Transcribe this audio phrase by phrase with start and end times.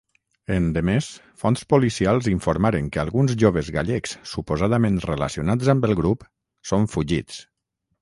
[0.53, 1.09] Endemés,
[1.41, 6.29] fonts policials informaren que alguns joves gallecs suposadament relacionats amb el grup
[6.73, 7.43] són fugits.